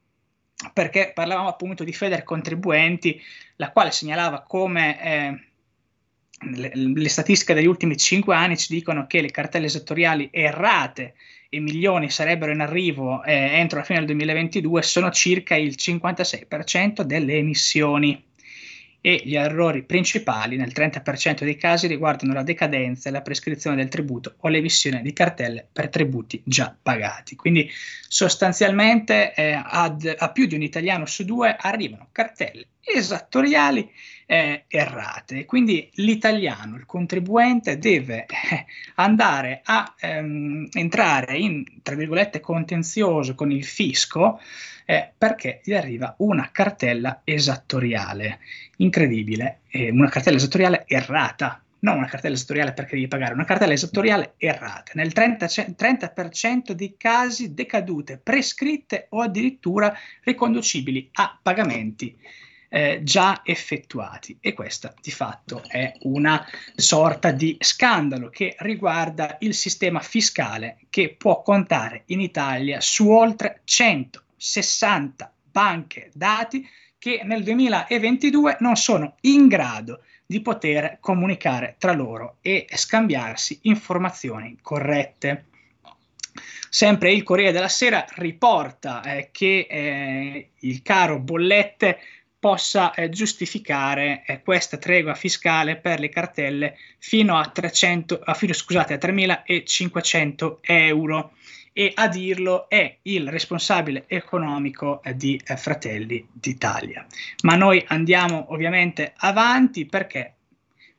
perché 0.74 1.12
parlavamo 1.14 1.50
appunto 1.50 1.84
di 1.84 1.94
Feder 1.94 2.24
Contribuenti, 2.24 3.22
la 3.58 3.72
quale 3.72 3.92
segnalava 3.92 4.42
come 4.42 5.04
eh, 5.04 5.40
le, 6.56 6.72
le, 6.74 7.10
statistiche 7.10 7.54
degli 7.54 7.66
ultimi 7.66 7.98
cinque 7.98 8.36
anni 8.36 8.58
ci 8.58 8.74
dicono 8.74 9.08
che 9.08 9.22
le 9.22 9.32
cartelle 9.32 9.66
esattoriali 9.66 10.30
errate 10.32 11.16
e 11.50 11.60
milioni 11.60 12.10
sarebbero 12.10 12.52
in 12.52 12.62
arrivo 12.62 13.24
eh, 13.24 13.34
entro 13.34 13.80
la 13.80 13.86
fine 13.86 14.00
del 14.00 14.08
2022 14.08 14.82
sono 14.82 15.12
circa 15.12 15.56
il 15.56 15.76
56% 15.78 17.02
delle 17.02 17.36
emissioni 17.36 18.32
e 19.06 19.22
gli 19.26 19.36
errori 19.36 19.84
principali 19.84 20.56
nel 20.56 20.72
30% 20.74 21.44
dei 21.44 21.58
casi 21.58 21.88
riguardano 21.88 22.32
la 22.32 22.42
decadenza 22.42 23.12
la 23.12 23.22
prescrizione 23.22 23.76
del 23.76 23.90
tributo 23.90 24.36
o 24.38 24.48
l'emissione 24.48 25.02
di 25.02 25.12
cartelle 25.12 25.68
per 25.70 25.90
tributi 25.90 26.42
già 26.46 26.74
pagati. 26.82 27.36
Quindi 27.36 27.70
sostanzialmente 28.08 29.34
eh, 29.34 29.62
ad, 29.62 30.16
a 30.18 30.32
più 30.32 30.46
di 30.46 30.56
un 30.56 30.62
italiano 30.62 31.06
su 31.06 31.26
due 31.26 31.54
arrivano 31.60 32.08
cartelle 32.14 32.68
esattoriali 32.84 33.90
eh, 34.26 34.66
errate. 34.68 35.46
Quindi 35.46 35.90
l'italiano, 35.96 36.76
il 36.76 36.86
contribuente, 36.86 37.78
deve 37.78 38.26
eh, 38.26 38.66
andare 38.96 39.62
a 39.64 39.94
ehm, 40.00 40.70
entrare 40.74 41.38
in, 41.38 41.64
tra 41.82 41.96
virgolette, 41.96 42.40
contenzioso 42.40 43.36
con 43.36 43.52
il 43.52 43.64
fisco 43.64 44.40
eh, 44.86 45.12
perché 45.18 45.62
gli 45.64 45.74
arriva 45.74 46.14
una 46.20 46.50
cartella 46.52 47.22
esattoriale. 47.24 48.40
Incredibile, 48.78 49.62
eh, 49.70 49.90
una 49.92 50.10
cartella 50.10 50.38
esattoriale 50.38 50.84
errata. 50.88 51.60
Non 51.80 51.98
una 51.98 52.08
cartella 52.08 52.36
esattoriale 52.36 52.72
perché 52.72 52.96
devi 52.96 53.10
pagare, 53.10 53.34
una 53.34 53.44
cartella 53.44 53.74
esattoriale 53.74 54.36
errata. 54.38 54.94
Nel 54.96 55.12
30%, 55.14 55.76
30% 55.78 56.72
dei 56.72 56.96
casi 56.98 57.54
decadute, 57.54 58.18
prescritte 58.18 59.08
o 59.10 59.22
addirittura 59.22 59.94
riconducibili 60.24 61.10
a 61.14 61.38
pagamenti 61.42 62.18
eh, 62.76 63.02
già 63.04 63.42
effettuati 63.44 64.36
e 64.42 64.54
questa 64.54 64.96
di 65.00 65.12
fatto 65.12 65.62
è 65.68 65.94
una 66.02 66.44
sorta 66.76 67.30
di 67.30 67.56
scandalo 67.60 68.30
che 68.30 68.56
riguarda 68.60 69.38
il 69.42 69.54
sistema 69.54 70.00
fiscale 70.00 70.80
che 70.90 71.14
può 71.16 71.44
contare 71.44 72.02
in 72.08 72.20
Italia 72.20 72.82
su 72.82 73.12
oltre 73.12 73.62
100 73.64 74.24
60 74.36 75.32
banche 75.52 76.10
dati 76.16 76.68
che 76.98 77.22
nel 77.24 77.44
2022 77.44 78.58
non 78.62 78.76
sono 78.76 79.18
in 79.22 79.48
grado 79.48 80.02
di 80.26 80.42
poter 80.42 80.98
comunicare 81.00 81.76
tra 81.78 81.94
loro 81.94 82.38
e 82.42 82.66
scambiarsi 82.74 83.60
informazioni 83.64 84.58
corrette. 84.64 85.46
Sempre 86.70 87.12
il 87.14 87.22
Corriere 87.22 87.52
della 87.52 87.68
Sera 87.68 88.04
riporta 88.16 89.04
eh, 89.04 89.30
che 89.32 89.68
eh, 89.70 90.50
il 90.62 90.82
caro 90.82 91.20
bollette 91.20 92.00
possa 92.44 92.94
eh, 92.94 93.08
giustificare 93.08 94.24
eh, 94.26 94.42
questa 94.42 94.76
tregua 94.76 95.14
fiscale 95.14 95.78
per 95.78 96.02
le 96.02 96.10
cartelle 96.10 96.76
fino 96.98 97.38
a, 97.38 97.48
300, 97.48 98.20
a, 98.22 98.34
fino, 98.34 98.52
scusate, 98.52 98.96
a 98.96 98.98
3.500 98.98 100.58
euro 100.60 101.32
e 101.72 101.94
a 101.96 102.10
dirlo 102.10 102.68
è 102.68 102.98
il 103.04 103.30
responsabile 103.30 104.04
economico 104.08 105.02
eh, 105.04 105.16
di 105.16 105.40
eh, 105.42 105.56
Fratelli 105.56 106.28
d'Italia. 106.34 107.08
Ma 107.44 107.56
noi 107.56 107.82
andiamo 107.88 108.52
ovviamente 108.52 109.14
avanti 109.16 109.86
perché 109.86 110.34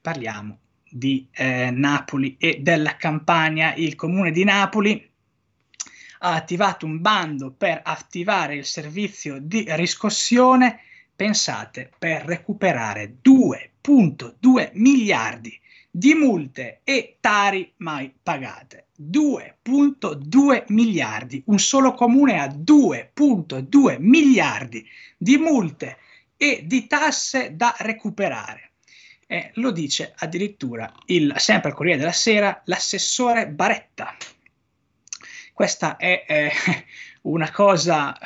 parliamo 0.01 0.61
di 0.89 1.29
eh, 1.31 1.71
Napoli 1.71 2.37
e 2.39 2.61
della 2.63 2.97
campagna. 2.97 3.75
Il 3.75 3.97
comune 3.97 4.31
di 4.31 4.45
Napoli 4.45 5.11
ha 6.21 6.33
attivato 6.33 6.87
un 6.87 7.03
bando 7.03 7.51
per 7.51 7.83
attivare 7.85 8.55
il 8.55 8.65
servizio 8.65 9.37
di 9.39 9.67
riscossione, 9.69 10.81
pensate, 11.15 11.91
per 11.99 12.25
recuperare 12.25 13.17
2.2 13.23 14.71
miliardi 14.75 15.59
di 15.91 16.15
multe 16.15 16.81
e 16.83 17.19
tari 17.21 17.73
mai 17.77 18.13
pagate. 18.21 18.87
2.2 19.01 20.65
miliardi, 20.69 21.43
un 21.47 21.59
solo 21.59 21.95
comune 21.95 22.41
ha 22.41 22.47
2.2 22.47 23.97
miliardi 24.01 24.85
di 25.17 25.37
multe 25.37 25.99
e 26.37 26.63
di 26.67 26.87
tasse 26.87 27.55
da 27.55 27.75
recuperare. 27.79 28.73
Eh, 29.27 29.51
lo 29.55 29.71
dice 29.71 30.13
addirittura 30.17 30.93
il, 31.07 31.33
sempre 31.37 31.71
al 31.71 31.77
Corriere 31.77 31.99
della 31.99 32.13
Sera 32.13 32.61
l'assessore 32.65 33.49
Baretta. 33.49 34.17
Questa 35.53 35.97
è 35.97 36.25
eh, 36.27 36.53
una 37.23 37.51
cosa 37.53 38.17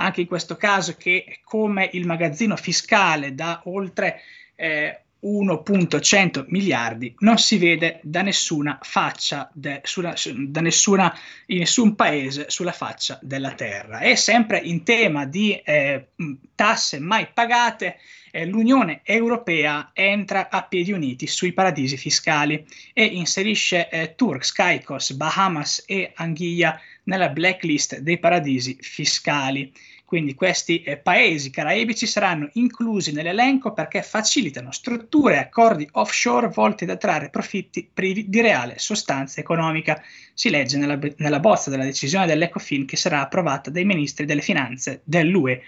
anche 0.00 0.22
in 0.22 0.26
questo 0.26 0.56
caso 0.56 0.94
che 0.96 1.40
come 1.44 1.88
il 1.92 2.06
magazzino 2.06 2.56
fiscale 2.56 3.34
da 3.34 3.60
oltre 3.64 4.20
eh, 4.56 5.02
1.100 5.22 6.44
miliardi 6.48 7.14
non 7.18 7.38
si 7.38 7.58
vede 7.58 8.00
da 8.02 8.22
nessuna 8.22 8.78
faccia, 8.82 9.50
de, 9.52 9.80
sulla, 9.84 10.14
da 10.34 10.60
nessuna, 10.60 11.16
in 11.46 11.58
nessun 11.58 11.94
paese 11.94 12.46
sulla 12.48 12.72
faccia 12.72 13.18
della 13.22 13.52
terra. 13.52 14.00
E 14.00 14.16
sempre 14.16 14.58
in 14.58 14.82
tema 14.82 15.26
di 15.26 15.60
eh, 15.62 16.08
tasse 16.54 16.98
mai 16.98 17.28
pagate, 17.32 17.98
eh, 18.30 18.46
l'Unione 18.46 19.00
Europea 19.04 19.90
entra 19.92 20.48
a 20.50 20.62
piedi 20.62 20.92
uniti 20.92 21.26
sui 21.26 21.52
paradisi 21.52 21.96
fiscali 21.96 22.64
e 22.92 23.04
inserisce 23.04 23.88
eh, 23.88 24.14
Turks, 24.14 24.52
Caicos, 24.52 25.12
Bahamas 25.12 25.82
e 25.86 26.12
Anguilla 26.14 26.80
nella 27.04 27.28
blacklist 27.28 27.98
dei 27.98 28.18
paradisi 28.18 28.76
fiscali. 28.80 29.72
Quindi 30.10 30.34
questi 30.34 30.82
eh, 30.82 30.96
paesi 30.96 31.50
caraibici 31.50 32.04
saranno 32.04 32.50
inclusi 32.54 33.12
nell'elenco 33.12 33.72
perché 33.72 34.02
facilitano 34.02 34.72
strutture 34.72 35.34
e 35.34 35.38
accordi 35.38 35.88
offshore 35.92 36.48
volti 36.48 36.82
ad 36.82 36.90
attrarre 36.90 37.30
profitti 37.30 37.88
privi 37.94 38.28
di 38.28 38.40
reale 38.40 38.74
sostanza 38.78 39.38
economica. 39.38 40.02
Si 40.34 40.50
legge 40.50 40.78
nella, 40.78 40.98
nella 41.18 41.38
bozza 41.38 41.70
della 41.70 41.84
decisione 41.84 42.26
dell'Ecofin 42.26 42.86
che 42.86 42.96
sarà 42.96 43.20
approvata 43.20 43.70
dai 43.70 43.84
ministri 43.84 44.24
delle 44.24 44.40
finanze 44.40 45.02
dell'UE. 45.04 45.62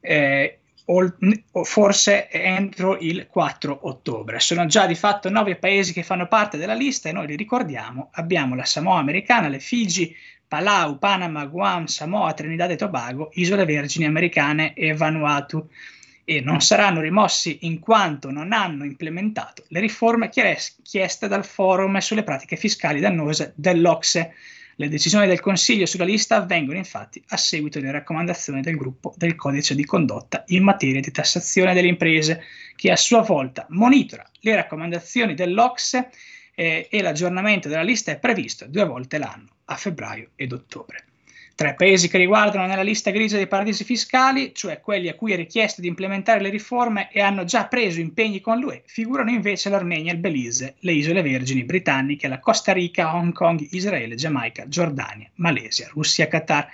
Eh, 0.00 0.58
o 0.86 1.62
forse 1.62 2.28
entro 2.28 2.98
il 2.98 3.28
4 3.28 3.78
ottobre. 3.82 4.40
Sono 4.40 4.66
già 4.66 4.86
di 4.88 4.96
fatto 4.96 5.30
nove 5.30 5.54
paesi 5.54 5.92
che 5.92 6.02
fanno 6.02 6.26
parte 6.26 6.58
della 6.58 6.74
lista 6.74 7.08
e 7.08 7.12
noi 7.12 7.28
li 7.28 7.36
ricordiamo. 7.36 8.08
Abbiamo 8.14 8.56
la 8.56 8.64
Samoa 8.64 8.98
americana, 8.98 9.46
le 9.46 9.60
Figi, 9.60 10.12
Palau, 10.50 10.98
Panama, 10.98 11.44
Guam, 11.44 11.86
Samoa, 11.86 12.34
Trinidad 12.34 12.72
e 12.72 12.74
Tobago, 12.74 13.30
Isole 13.34 13.64
Vergini 13.64 14.04
Americane 14.04 14.74
e 14.74 14.92
Vanuatu 14.94 15.64
e 16.24 16.40
non 16.40 16.60
saranno 16.60 17.00
rimossi 17.00 17.58
in 17.62 17.78
quanto 17.78 18.32
non 18.32 18.52
hanno 18.52 18.84
implementato 18.84 19.62
le 19.68 19.78
riforme 19.78 20.28
chieste 20.28 21.28
dal 21.28 21.44
forum 21.44 21.96
sulle 21.98 22.24
pratiche 22.24 22.56
fiscali 22.56 22.98
dannose 22.98 23.52
dell'Ocse. 23.54 24.34
Le 24.74 24.88
decisioni 24.88 25.28
del 25.28 25.38
Consiglio 25.38 25.86
sulla 25.86 26.02
lista 26.04 26.34
avvengono 26.34 26.78
infatti 26.78 27.22
a 27.28 27.36
seguito 27.36 27.78
delle 27.78 27.92
raccomandazioni 27.92 28.60
del 28.60 28.74
gruppo 28.74 29.14
del 29.16 29.36
codice 29.36 29.76
di 29.76 29.84
condotta 29.84 30.42
in 30.48 30.64
materia 30.64 31.00
di 31.00 31.12
tassazione 31.12 31.74
delle 31.74 31.86
imprese, 31.86 32.42
che 32.74 32.90
a 32.90 32.96
sua 32.96 33.20
volta 33.20 33.66
monitora 33.68 34.28
le 34.40 34.56
raccomandazioni 34.56 35.34
dell'Ocse 35.34 36.10
eh, 36.56 36.88
e 36.90 37.02
l'aggiornamento 37.02 37.68
della 37.68 37.82
lista 37.82 38.10
è 38.10 38.18
previsto 38.18 38.66
due 38.66 38.84
volte 38.84 39.18
l'anno, 39.18 39.48
a 39.70 39.76
febbraio 39.76 40.30
ed 40.34 40.52
ottobre. 40.52 41.04
Tre 41.54 41.74
paesi 41.74 42.08
che 42.08 42.16
riguardano 42.16 42.66
nella 42.66 42.82
lista 42.82 43.10
grigia 43.10 43.36
dei 43.36 43.46
paradisi 43.46 43.84
fiscali, 43.84 44.52
cioè 44.54 44.80
quelli 44.80 45.08
a 45.08 45.14
cui 45.14 45.32
è 45.32 45.36
richiesto 45.36 45.82
di 45.82 45.88
implementare 45.88 46.40
le 46.40 46.48
riforme 46.48 47.10
e 47.12 47.20
hanno 47.20 47.44
già 47.44 47.66
preso 47.66 48.00
impegni 48.00 48.40
con 48.40 48.58
l'UE, 48.58 48.82
figurano 48.86 49.30
invece 49.30 49.68
l'Armenia, 49.68 50.12
il 50.12 50.18
Belize, 50.18 50.76
le 50.78 50.92
Isole 50.92 51.20
Vergini 51.20 51.64
britanniche, 51.64 52.28
la 52.28 52.38
Costa 52.38 52.72
Rica, 52.72 53.14
Hong 53.14 53.32
Kong, 53.32 53.66
Israele, 53.72 54.14
Giamaica, 54.14 54.68
Giordania, 54.68 55.30
Malesia, 55.34 55.90
Russia, 55.92 56.28
Qatar, 56.28 56.66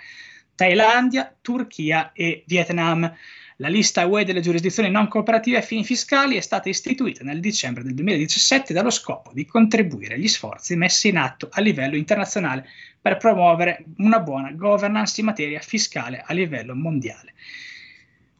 Thailandia, 0.55 1.37
Turchia 1.41 2.12
e 2.12 2.45
Vietnam. 2.47 3.12
La 3.61 3.69
lista 3.69 4.05
UE 4.05 4.27
delle 4.27 4.43
giurisdizioni 4.43 4.91
non 4.91 5.09
cooperative 5.09 5.57
a 5.57 5.63
fini 5.63 5.83
fiscali 5.83 6.37
è 6.37 6.43
stata 6.43 6.69
istituita 6.69 7.25
nel 7.25 7.41
dicembre 7.41 7.83
del 7.83 7.95
2017 7.95 8.75
dallo 8.75 8.91
scopo 8.91 9.31
di 9.33 9.47
contribuire 9.47 10.15
agli 10.15 10.29
sforzi 10.29 10.77
messi 10.77 11.09
in 11.09 11.17
atto 11.17 11.49
a 11.51 11.63
livello 11.63 11.97
internazionale 11.97 12.69
per 13.01 13.17
promuovere 13.17 13.85
una 13.97 14.21
buona 14.21 14.53
governance 14.53 15.21
in 15.21 15.27
materia 15.27 15.61
fiscale 15.61 16.23
a 16.23 16.35
livello 16.35 16.75
mondiale. 16.75 17.33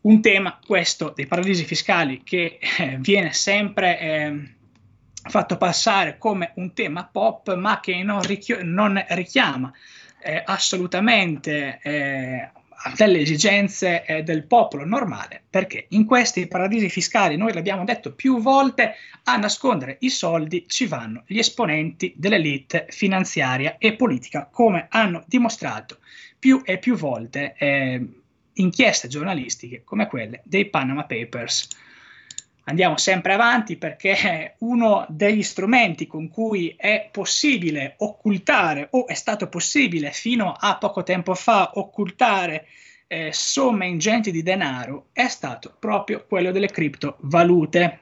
Un 0.03 0.21
tema, 0.21 0.61
questo 0.65 1.13
dei 1.17 1.27
paradisi 1.27 1.65
fiscali, 1.65 2.23
che 2.23 2.59
eh, 2.79 2.99
viene 3.01 3.33
sempre 3.33 3.99
eh, 3.99 4.55
fatto 5.23 5.57
passare 5.57 6.19
come 6.19 6.53
un 6.57 6.75
tema 6.75 7.09
pop, 7.11 7.55
ma 7.55 7.81
che 7.81 8.03
non, 8.03 8.21
richi- 8.23 8.59
non 8.61 9.03
richiama 9.09 9.73
eh, 10.23 10.43
assolutamente 10.45 11.81
eh, 11.83 12.51
delle 12.97 13.21
esigenze 13.21 14.05
eh, 14.05 14.23
del 14.23 14.47
popolo 14.47 14.85
normale, 14.85 15.43
perché 15.49 15.87
in 15.91 16.05
questi 16.05 16.47
paradisi 16.47 16.89
fiscali, 16.89 17.37
noi 17.37 17.53
l'abbiamo 17.53 17.85
detto 17.85 18.15
più 18.15 18.41
volte, 18.41 18.95
a 19.25 19.37
nascondere 19.37 19.97
i 20.01 20.11
soldi 20.11 20.67
ci 20.69 20.87
vanno 20.87 21.23
gli 21.27 21.39
esponenti 21.39 22.13
dell'elite 22.17 22.87
finanziaria 22.91 23.77
e 23.79 23.95
politica, 23.95 24.49
come 24.51 24.87
hanno 24.91 25.25
dimostrato 25.27 25.99
più 26.39 26.63
e 26.65 26.79
più 26.79 26.97
volte 26.97 27.55
eh, 27.59 28.07
inchieste 28.55 29.09
giornalistiche 29.09 29.83
come 29.85 30.07
quelle 30.07 30.43
dei 30.45 30.67
Panama 30.67 31.05
Papers. 31.05 31.69
Andiamo 32.69 32.97
sempre 32.97 33.33
avanti 33.33 33.77
perché 33.77 34.55
uno 34.61 35.07
degli 35.09 35.43
strumenti 35.43 36.07
con 36.07 36.29
cui 36.29 36.75
è 36.77 37.09
possibile 37.11 37.95
occultare 37.99 38.89
o 38.93 39.07
è 39.07 39.15
stato 39.15 39.49
possibile 39.49 40.11
fino 40.13 40.53
a 40.53 40.77
poco 40.77 41.03
tempo 41.03 41.35
fa 41.35 41.73
occultare 41.75 42.67
eh, 43.09 43.31
somme 43.33 43.87
ingenti 43.87 44.31
di 44.31 44.43
denaro 44.43 45.07
è 45.13 45.29
stato 45.29 45.75
proprio 45.79 46.25
quello 46.27 46.51
delle 46.51 46.69
criptovalute 46.69 48.01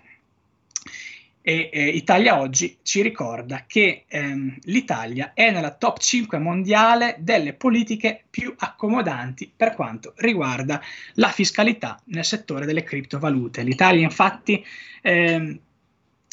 e 1.46 1.68
eh, 1.70 1.88
Italia 1.88 2.40
Oggi 2.40 2.78
ci 2.80 3.02
ricorda 3.02 3.64
che 3.66 4.06
ehm, 4.08 4.56
l'Italia 4.62 5.32
è 5.34 5.50
nella 5.50 5.74
top 5.74 5.98
5 5.98 6.38
mondiale 6.38 7.16
delle 7.18 7.52
politiche 7.52 8.24
più 8.30 8.54
accomodanti 8.56 9.52
per 9.54 9.74
quanto 9.74 10.14
riguarda 10.16 10.80
la 11.16 11.28
fiscalità 11.28 12.00
nel 12.06 12.24
settore 12.24 12.64
delle 12.64 12.82
criptovalute. 12.82 13.62
L'Italia 13.62 14.02
infatti 14.02 14.64
ehm, 15.02 15.58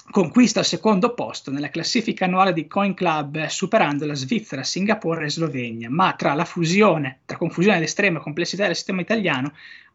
conquista 0.10 0.62
il 0.62 0.65
secondo 0.65 1.13
posto 1.13 1.51
nella 1.51 1.70
classifica 1.70 2.24
annuale 2.24 2.53
di 2.53 2.68
Coin 2.68 2.94
Club 2.94 3.48
superando 3.48 4.06
la 4.06 4.15
Svizzera, 4.15 4.63
Singapore 4.63 5.25
e 5.25 5.30
Slovenia, 5.30 5.89
ma 5.89 6.13
tra 6.13 6.34
la 6.36 6.46
fusione, 6.46 7.20
tra 7.25 7.36
confusione 7.36 7.75
ed 7.75 7.84
estrema 7.84 8.20
complessità 8.20 8.65
del 8.65 8.75
sistema 8.75 9.01
italiano 9.01 9.51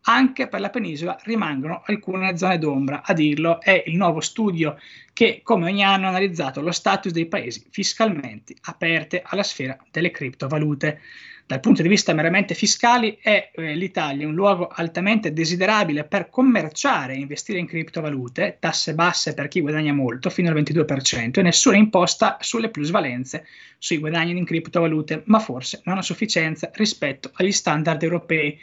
anche 0.08 0.48
per 0.48 0.60
la 0.60 0.70
penisola 0.70 1.18
rimangono 1.25 1.82
alcune 1.86 2.36
zone 2.36 2.58
d'ombra. 2.58 3.02
A 3.04 3.12
dirlo 3.12 3.60
è 3.60 3.82
il 3.86 3.96
nuovo 3.96 4.20
studio 4.20 4.78
che, 5.12 5.40
come 5.42 5.70
ogni 5.70 5.82
anno, 5.82 6.06
ha 6.06 6.10
analizzato 6.10 6.60
lo 6.60 6.72
status 6.72 7.12
dei 7.12 7.26
paesi 7.26 7.64
fiscalmente 7.70 8.54
aperti 8.62 9.20
alla 9.22 9.42
sfera 9.42 9.76
delle 9.90 10.10
criptovalute. 10.10 11.00
Dal 11.46 11.60
punto 11.60 11.80
di 11.80 11.88
vista 11.88 12.12
meramente 12.12 12.54
fiscali 12.54 13.18
è 13.22 13.52
eh, 13.54 13.76
l'Italia 13.76 14.26
un 14.26 14.34
luogo 14.34 14.66
altamente 14.66 15.32
desiderabile 15.32 16.02
per 16.02 16.28
commerciare 16.28 17.14
e 17.14 17.18
investire 17.18 17.60
in 17.60 17.66
criptovalute, 17.66 18.56
tasse 18.58 18.94
basse 18.94 19.32
per 19.32 19.46
chi 19.46 19.60
guadagna 19.60 19.92
molto, 19.92 20.28
fino 20.28 20.48
al 20.48 20.56
22%, 20.56 21.38
e 21.38 21.42
nessuna 21.42 21.76
imposta 21.76 22.38
sulle 22.40 22.68
plusvalenze 22.68 23.46
sui 23.78 23.98
guadagni 23.98 24.36
in 24.36 24.44
criptovalute, 24.44 25.22
ma 25.26 25.38
forse 25.38 25.82
non 25.84 25.98
a 25.98 26.02
sufficienza 26.02 26.68
rispetto 26.75 27.30
agli 27.34 27.52
standard 27.52 28.02
europei. 28.02 28.58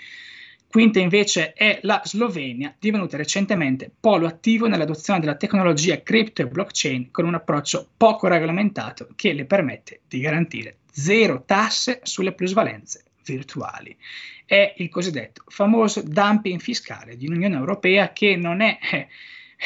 Quinta 0.74 0.98
invece 0.98 1.53
è 1.53 1.77
la 1.84 2.01
Slovenia, 2.03 2.75
divenuta 2.80 3.15
recentemente 3.15 3.92
polo 4.00 4.25
attivo 4.25 4.65
nell'adozione 4.65 5.20
della 5.20 5.36
tecnologia 5.36 6.01
crypto 6.01 6.42
e 6.42 6.48
blockchain 6.48 7.12
con 7.12 7.25
un 7.25 7.36
approccio 7.36 7.89
poco 7.96 8.27
regolamentato 8.27 9.10
che 9.13 9.34
le 9.34 9.46
permette 9.46 10.00
di 10.08 10.20
garantire 10.20 10.77
zero 10.89 11.44
tasse 11.46 12.00
sulle 12.01 12.34
plusvalenze 12.34 13.03
virtuali. 13.24 13.96
È 14.48 14.74
il 14.77 14.89
cosiddetto 14.89 15.44
famoso 15.46 16.01
dumping 16.01 16.60
fiscale 16.60 17.18
di 17.18 17.27
un'Unione 17.27 17.56
Europea 17.56 18.12
che 18.12 18.36
non 18.36 18.62
è 18.62 18.80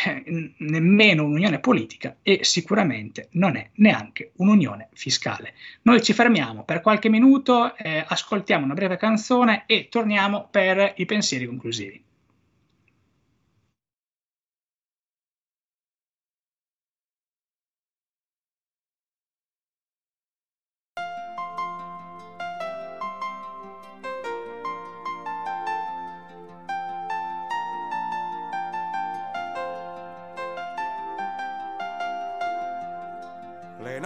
eh, 0.05 0.53
nemmeno 0.57 1.23
un'unione 1.23 1.59
politica 1.59 2.17
e 2.21 2.39
sicuramente 2.43 3.29
non 3.31 3.55
è 3.55 3.69
neanche 3.75 4.31
un'unione 4.35 4.89
fiscale. 4.93 5.53
Noi 5.83 6.01
ci 6.01 6.13
fermiamo 6.13 6.63
per 6.63 6.81
qualche 6.81 7.09
minuto, 7.09 7.75
eh, 7.75 8.03
ascoltiamo 8.07 8.65
una 8.65 8.73
breve 8.73 8.97
canzone 8.97 9.63
e 9.65 9.87
torniamo 9.89 10.47
per 10.49 10.93
i 10.97 11.05
pensieri 11.05 11.45
conclusivi. 11.45 12.06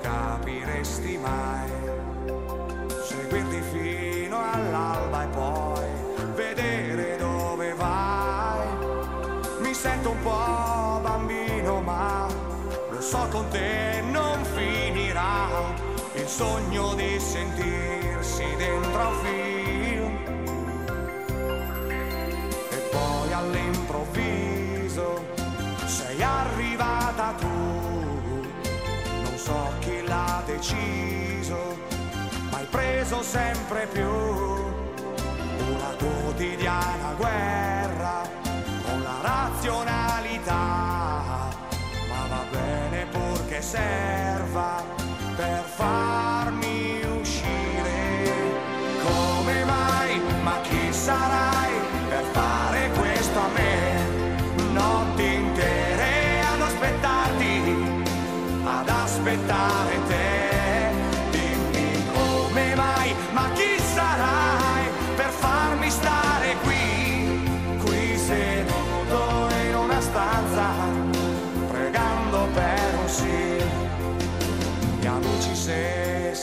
capiresti 0.00 1.18
mai. 1.18 1.70
Seguirti 3.02 3.60
fino 3.72 4.38
all'alba 4.52 5.22
e 5.24 5.26
poi 5.28 5.88
vedere 6.34 7.16
dove 7.16 7.74
vai. 7.74 8.66
Mi 9.60 9.74
sento 9.74 10.10
un 10.10 10.22
po' 10.22 11.00
bambino, 11.02 11.80
ma 11.80 12.26
lo 12.90 13.00
so 13.00 13.26
con 13.30 13.48
te 13.48 14.02
non 14.10 14.44
finirà. 14.44 15.48
Il 16.14 16.28
sogno 16.28 16.94
di 16.94 17.18
sentirsi 17.18 18.44
dentro 18.56 19.08
un 19.08 19.14
film. 19.22 20.18
E 22.70 22.78
poi 22.90 23.32
all'improvviso 23.32 25.24
sei 25.86 26.22
arrivata 26.22 27.34
tu 27.38 27.74
so 29.44 29.72
chi 29.80 29.83
l'ha 29.83 29.83
deciso, 30.56 31.76
ma 32.50 32.58
hai 32.58 32.66
preso 32.66 33.22
sempre 33.22 33.86
più. 33.86 34.06
Una 34.06 35.94
quotidiana 35.98 37.14
guerra 37.16 38.28
con 38.86 39.02
la 39.02 39.18
razionalità, 39.22 40.52
ma 42.08 42.26
va 42.28 42.44
bene 42.50 43.06
purché 43.06 43.62
serva 43.62 44.82
per 45.36 45.64
farmi 45.64 46.13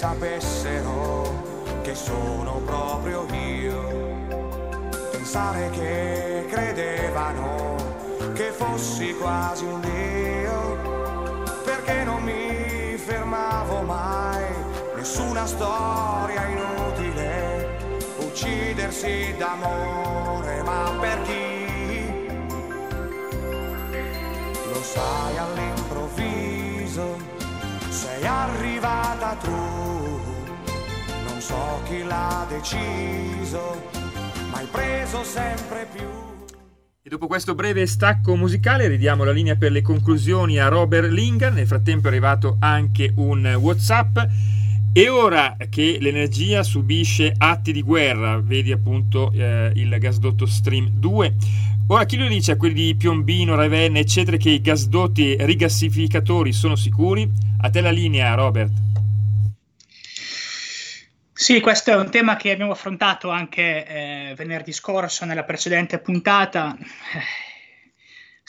sapessero 0.01 1.79
che 1.83 1.93
sono 1.93 2.59
proprio 2.65 3.23
io, 3.33 3.87
pensare 5.11 5.69
che 5.69 6.47
credevano 6.49 7.75
che 8.33 8.49
fossi 8.49 9.13
quasi 9.13 9.63
un 9.63 9.79
dio 9.79 11.59
perché 11.63 12.03
non 12.03 12.23
mi 12.23 12.97
fermavo 12.97 13.81
mai, 13.81 14.43
nessuna 14.95 15.45
storia 15.45 16.47
inutile, 16.47 17.77
uccidersi 18.21 19.35
d'amore, 19.37 20.63
ma 20.63 20.97
per 20.99 21.21
chi? 21.21 22.27
Lo 24.67 24.81
sai 24.81 25.37
all'improvviso, 25.37 27.30
sei 28.21 28.27
arrivata 28.27 29.35
tu, 29.41 29.49
non 31.27 31.39
so 31.39 31.81
chi 31.87 32.03
l'ha 32.03 32.45
deciso, 32.47 33.81
ma 34.51 34.59
hai 34.59 34.67
preso 34.69 35.23
sempre 35.23 35.87
più. 35.91 36.07
E 37.01 37.09
dopo 37.09 37.25
questo 37.25 37.55
breve 37.55 37.87
stacco 37.87 38.35
musicale 38.35 38.87
ridiamo 38.87 39.23
la 39.23 39.31
linea 39.31 39.55
per 39.55 39.71
le 39.71 39.81
conclusioni 39.81 40.59
a 40.59 40.67
Robert 40.67 41.09
Lingan. 41.09 41.55
Nel 41.55 41.65
frattempo 41.65 42.07
è 42.07 42.11
arrivato 42.11 42.57
anche 42.59 43.11
un 43.15 43.57
WhatsApp. 43.59 44.19
E 44.93 45.07
ora 45.07 45.55
che 45.69 45.99
l'energia 46.01 46.63
subisce 46.63 47.33
atti 47.37 47.71
di 47.71 47.81
guerra, 47.81 48.41
vedi 48.41 48.73
appunto 48.73 49.31
eh, 49.33 49.71
il 49.75 49.95
gasdotto 49.97 50.45
Stream 50.45 50.89
2, 50.89 51.33
ora 51.87 52.03
chi 52.03 52.17
lo 52.17 52.27
dice 52.27 52.51
a 52.51 52.57
quelli 52.57 52.73
di 52.73 52.95
Piombino, 52.95 53.55
Ravenna, 53.55 53.99
eccetera, 53.99 54.35
che 54.35 54.49
i 54.49 54.59
gasdotti 54.59 55.37
rigassificatori 55.39 56.51
sono 56.51 56.75
sicuri? 56.75 57.25
A 57.61 57.69
te 57.69 57.79
la 57.79 57.89
linea, 57.89 58.33
Robert. 58.33 58.71
Sì, 61.31 61.61
questo 61.61 61.91
è 61.91 61.95
un 61.95 62.11
tema 62.11 62.35
che 62.35 62.51
abbiamo 62.51 62.73
affrontato 62.73 63.29
anche 63.29 63.87
eh, 63.87 64.33
venerdì 64.35 64.73
scorso 64.73 65.23
nella 65.23 65.45
precedente 65.45 65.99
puntata. 65.99 66.77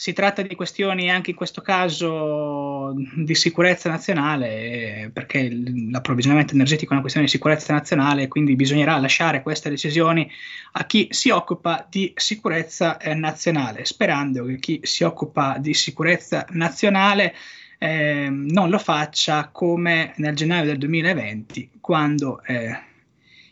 Si 0.03 0.11
tratta 0.11 0.41
di 0.41 0.53
questioni 0.53 1.09
anche 1.09 1.29
in 1.29 1.35
questo 1.37 1.61
caso 1.61 2.93
di 3.15 3.33
sicurezza 3.35 3.89
nazionale, 3.89 5.09
perché 5.13 5.49
l'approvvigionamento 5.49 6.55
energetico 6.55 6.89
è 6.89 6.91
una 6.91 6.99
questione 6.99 7.27
di 7.27 7.31
sicurezza 7.31 7.71
nazionale, 7.71 8.27
quindi 8.27 8.57
bisognerà 8.57 8.97
lasciare 8.97 9.41
queste 9.41 9.69
decisioni 9.69 10.29
a 10.73 10.85
chi 10.85 11.07
si 11.11 11.29
occupa 11.29 11.87
di 11.89 12.11
sicurezza 12.17 12.97
eh, 12.97 13.13
nazionale, 13.13 13.85
sperando 13.85 14.43
che 14.43 14.57
chi 14.57 14.79
si 14.83 15.05
occupa 15.05 15.55
di 15.57 15.73
sicurezza 15.73 16.45
nazionale 16.49 17.33
eh, 17.77 18.27
non 18.29 18.69
lo 18.69 18.79
faccia 18.79 19.47
come 19.53 20.11
nel 20.17 20.35
gennaio 20.35 20.65
del 20.65 20.79
2020, 20.79 21.69
quando 21.79 22.43
eh, 22.43 22.77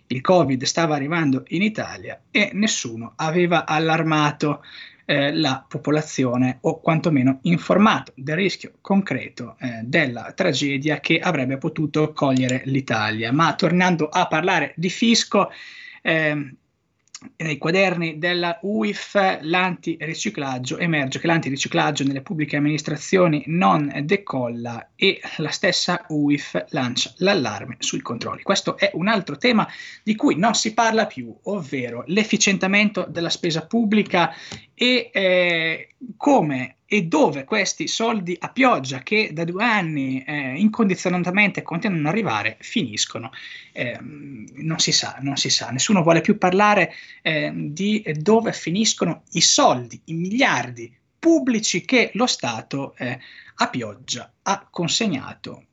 il 0.08 0.20
Covid 0.20 0.62
stava 0.64 0.96
arrivando 0.96 1.46
in 1.50 1.62
Italia 1.62 2.20
e 2.30 2.50
nessuno 2.54 3.14
aveva 3.16 3.66
allarmato 3.66 4.62
eh, 5.12 5.34
la 5.34 5.66
popolazione 5.68 6.60
o 6.62 6.80
quantomeno 6.80 7.40
informato 7.42 8.14
del 8.16 8.38
rischio 8.38 8.76
concreto 8.80 9.58
eh, 9.60 9.82
della 9.84 10.32
tragedia 10.34 11.02
che 11.02 11.20
avrebbe 11.20 11.58
potuto 11.58 12.14
cogliere 12.14 12.62
l'Italia. 12.66 13.34
Ma 13.34 13.54
tornando 13.56 14.08
a 14.08 14.28
parlare 14.28 14.72
di 14.78 14.90
fisco, 14.90 15.52
eh, 16.02 16.56
nei 17.38 17.58
quaderni 17.58 18.18
della 18.18 18.58
UIF 18.64 19.40
l'antiriciclaggio 19.42 20.78
emerge 20.78 21.20
che 21.20 21.28
l'antiriciclaggio 21.28 22.04
nelle 22.04 22.22
pubbliche 22.22 22.56
amministrazioni 22.56 23.44
non 23.48 23.92
decolla 24.04 24.92
e 24.96 25.22
la 25.38 25.50
stessa 25.50 26.06
UIF 26.08 26.66
lancia 26.70 27.14
l'allarme 27.18 27.76
sui 27.80 28.02
controlli. 28.02 28.42
Questo 28.42 28.78
è 28.78 28.90
un 28.96 29.08
altro 29.08 29.38
tema 29.38 29.68
di 30.04 30.16
cui 30.16 30.36
non 30.36 30.56
si 30.56 30.74
parla 30.74 31.06
più, 31.06 31.36
ovvero 31.44 32.04
l'efficientamento 32.08 33.06
della 33.08 33.30
spesa 33.30 33.68
pubblica 33.68 34.34
e 34.74 35.10
eh, 35.14 35.96
come 36.18 36.78
e 36.94 37.04
dove 37.04 37.46
questi 37.46 37.88
soldi 37.88 38.36
a 38.38 38.50
pioggia 38.50 39.00
che 39.00 39.30
da 39.32 39.46
due 39.46 39.64
anni 39.64 40.22
eh, 40.28 40.60
incondizionatamente 40.60 41.62
continuano 41.62 42.10
ad 42.10 42.14
arrivare 42.14 42.58
finiscono. 42.60 43.32
Eh, 43.72 43.98
non 44.02 44.78
si 44.78 44.92
sa, 44.92 45.18
non 45.22 45.38
si 45.38 45.50
sa, 45.50 45.70
nessuno 45.70 46.04
vuole 46.04 46.20
più 46.20 46.38
parlare 46.38 46.92
eh, 47.22 47.50
di 47.56 48.04
dove 48.18 48.52
finiscono 48.52 49.24
i 49.32 49.40
soldi, 49.40 50.02
i 50.06 50.14
miliardi 50.16 50.94
pubblici 51.18 51.86
che 51.86 52.12
lo 52.16 52.26
Stato 52.26 52.94
eh, 52.98 53.18
a 53.56 53.70
pioggia 53.70 54.30
ha 54.42 54.68
consegnato 54.70 55.68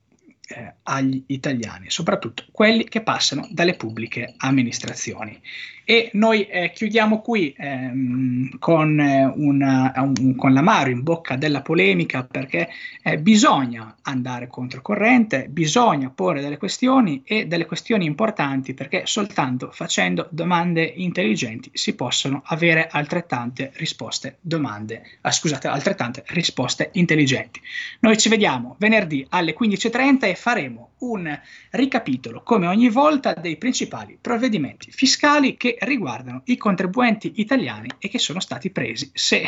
eh, 0.47 0.75
agli 0.85 1.25
italiani, 1.27 1.91
soprattutto 1.91 2.45
quelli 2.53 2.85
che 2.85 3.03
passano 3.03 3.49
dalle 3.51 3.75
pubbliche 3.75 4.35
amministrazioni. 4.37 5.41
E 5.90 6.11
noi 6.12 6.44
eh, 6.44 6.70
chiudiamo 6.70 7.22
qui 7.22 7.55
ehm, 7.57 8.59
con, 8.59 9.01
eh, 9.01 9.24
una, 9.24 9.90
un, 9.96 10.37
con 10.37 10.53
l'amaro 10.53 10.90
in 10.90 11.03
bocca 11.03 11.37
della 11.37 11.62
polemica 11.62 12.24
perché 12.24 12.68
eh, 13.03 13.16
bisogna 13.16 13.96
andare 14.03 14.48
controcorrente, 14.48 15.46
bisogna 15.48 16.11
porre 16.11 16.42
delle 16.42 16.59
questioni 16.59 17.22
e 17.24 17.46
delle 17.46 17.64
questioni 17.64 18.05
importanti 18.05 18.74
perché 18.74 19.07
soltanto 19.07 19.70
facendo 19.72 20.27
domande 20.31 20.85
intelligenti 20.85 21.70
si 21.72 21.94
possono 21.94 22.42
avere 22.44 22.88
altrettante 22.90 23.72
risposte 23.77 24.37
domande, 24.42 25.03
ah, 25.22 25.33
scusate, 25.33 25.68
altrettante 25.68 26.22
risposte 26.27 26.90
intelligenti. 26.92 27.62
Noi 28.01 28.18
ci 28.18 28.29
vediamo 28.29 28.77
venerdì 28.79 29.24
alle 29.31 29.57
15.30 29.59 30.24
e 30.24 30.35
faremo 30.35 30.90
un 31.01 31.39
ricapitolo 31.71 32.43
come 32.43 32.67
ogni 32.67 32.89
volta 32.89 33.35
dei 33.35 33.57
principali 33.57 34.19
provvedimenti 34.21 34.91
fiscali 34.91 35.57
che 35.57 35.77
riguardano 35.81 36.43
i 36.47 36.57
contribuenti 36.57 37.35
italiani 37.37 37.89
e 37.99 38.09
che 38.09 38.19
sono 38.19 38.41
stati 38.41 38.71
presi, 38.71 39.11
se 39.15 39.45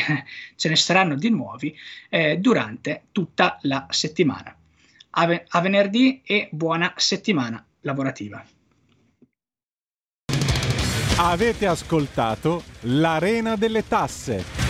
ce 0.57 0.69
ne 0.69 0.77
saranno 0.77 1.15
di 1.15 1.31
nuovi, 1.31 1.77
eh, 2.09 2.39
durante 2.39 3.05
tutta 3.13 3.59
la 3.63 3.87
settimana. 3.91 4.55
A, 5.13 5.27
ve- 5.27 5.45
a 5.49 5.61
venerdì 5.61 6.23
e 6.25 6.49
buona 6.53 6.93
settimana 6.97 7.65
lavorativa. 7.81 8.45
Avete 11.17 11.67
ascoltato 11.67 12.63
l'Arena 12.83 13.57
delle 13.57 13.87
Tasse. 13.87 14.70